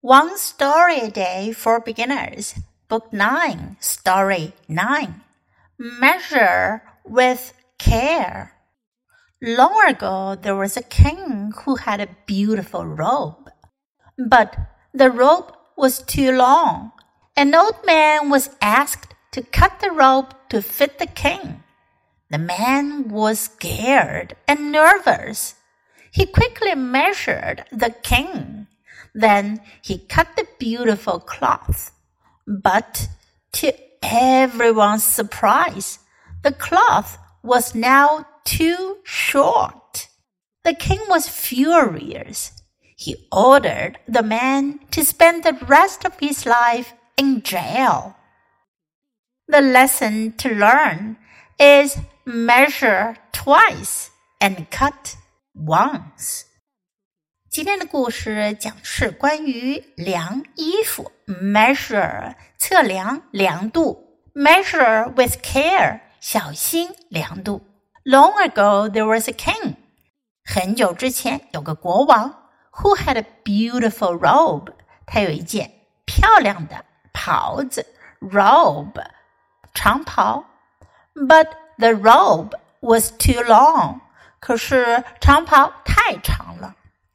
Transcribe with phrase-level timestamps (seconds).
[0.00, 2.54] One Story a Day for Beginners,
[2.86, 5.22] Book 9, Story 9.
[5.76, 8.52] Measure with Care.
[9.42, 13.50] Long ago, there was a king who had a beautiful robe.
[14.16, 14.56] But
[14.94, 16.92] the robe was too long.
[17.36, 21.64] An old man was asked to cut the robe to fit the king.
[22.30, 25.56] The man was scared and nervous.
[26.12, 28.67] He quickly measured the king.
[29.14, 31.92] Then he cut the beautiful cloth.
[32.46, 33.08] But
[33.52, 33.72] to
[34.02, 35.98] everyone's surprise,
[36.42, 40.08] the cloth was now too short.
[40.64, 42.52] The king was furious.
[42.96, 48.16] He ordered the man to spend the rest of his life in jail.
[49.46, 51.16] The lesson to learn
[51.58, 55.16] is measure twice and cut
[55.54, 56.44] once.
[57.57, 67.61] 今天的故事讲是关于量衣服，measure 测量量度，measure with care 小心量度。
[68.03, 69.75] Long ago there was a king，
[70.43, 74.73] 很久之前有个国王，who had a beautiful robe，
[75.05, 75.71] 他有一件
[76.05, 77.85] 漂亮的袍子，
[78.19, 79.05] robe
[79.75, 80.43] 长袍，
[81.13, 83.99] but the robe was too long，
[84.39, 86.46] 可是长袍太长了。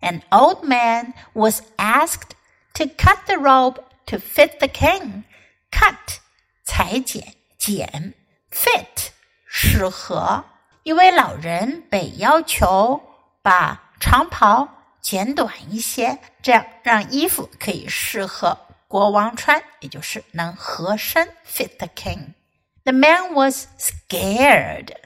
[0.00, 2.34] An old man was asked
[2.74, 5.24] to cut the robe to fit the king.
[5.70, 6.18] Cut
[6.64, 8.14] 裁剪剪，
[8.50, 9.10] fit
[9.46, 10.44] 适合。
[10.82, 13.00] 一位老人被要求
[13.40, 14.68] 把长袍
[15.00, 24.96] 剪短一些，这样让衣服可以适合国王穿，也就是能合身 fit the king。The man was scared，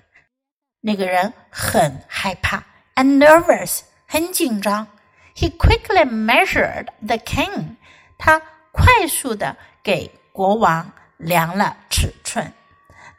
[0.81, 2.65] 那个人很害怕，
[2.95, 4.87] and nervous， 很紧张。
[5.35, 7.77] He quickly measured the king，
[8.17, 8.41] 他
[8.73, 12.53] 快速的给国王量了尺寸。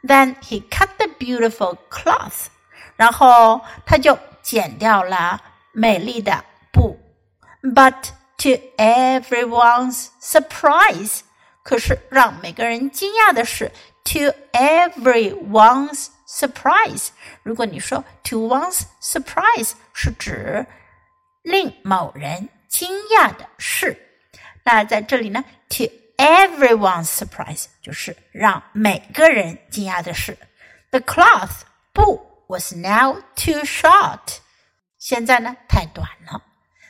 [0.02, 2.46] Then he cut the beautiful cloth，
[2.96, 5.42] 然后他就剪掉了
[5.72, 6.98] 美丽的布。
[7.62, 11.20] But to everyone's surprise，
[11.62, 13.72] 可是让每个人惊讶的是，
[14.04, 17.08] to everyone's surprise，
[17.42, 20.66] 如果你说 to one's surprise，是指
[21.42, 23.96] 令某人惊讶的事。
[24.64, 25.84] 那在这里呢，to
[26.16, 30.36] everyone's surprise 就是让每个人惊讶的事。
[30.90, 34.38] The cloth 布 was now too short，
[34.98, 36.42] 现在呢太短了。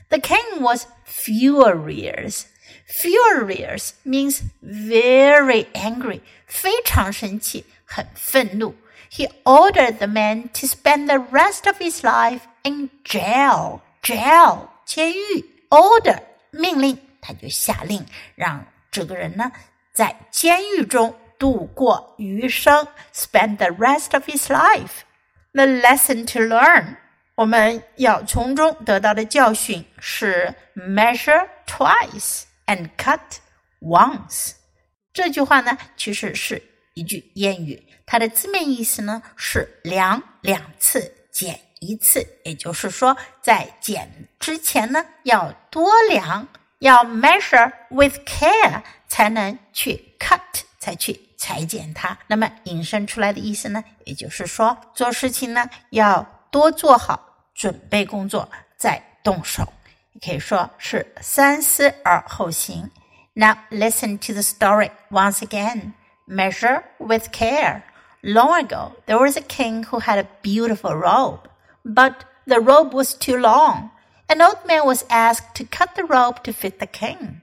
[0.08, 2.44] The king was furious.
[2.88, 8.74] Furious means very angry，非常生气，很愤怒。
[9.10, 13.80] He ordered the man to spend the rest of his life in jail.
[14.03, 16.21] Jail 监狱，order
[16.51, 18.05] 命令，他就下令
[18.35, 19.51] 让这个人呢
[19.93, 25.03] 在监狱中度过余生，spend the rest of his life.
[25.53, 26.97] The lesson to learn
[27.35, 33.19] 我们要从中得到的教训是 measure twice and cut
[33.79, 34.51] once。
[35.13, 36.61] 这句话呢，其实是
[36.93, 42.26] 一句谚语，它的字面意思呢是量两次，剪一次。
[42.44, 46.48] 也就是说，在剪之前呢，要多量，
[46.78, 52.18] 要 measure with care，才能去 cut，才去裁剪它。
[52.26, 56.26] 那么引申出来的意思呢，也就是说，做事情呢要。
[56.50, 58.48] 多做好准备工作
[58.78, 59.70] 再动手，
[60.12, 62.90] 你可以说是三思而后行。
[63.34, 65.92] Now listen to the story once again.
[66.26, 67.82] Measure with care.
[68.22, 71.40] Long ago, there was a king who had a beautiful robe,
[71.85, 73.91] but the robe was too long.
[74.29, 77.41] An old man was asked to cut the robe to fit the king.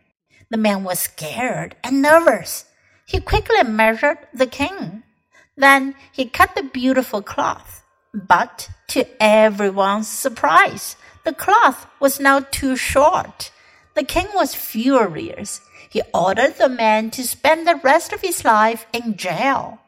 [0.50, 2.64] The man was scared and nervous.
[3.06, 5.02] He quickly measured the king.
[5.56, 7.84] Then he cut the beautiful cloth.
[8.12, 13.52] But to everyone's surprise, the cloth was now too short.
[13.94, 15.60] The king was furious.
[15.88, 19.78] He ordered the man to spend the rest of his life in jail.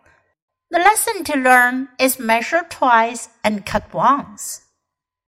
[0.72, 4.62] The lesson to learn is measure twice and cut once.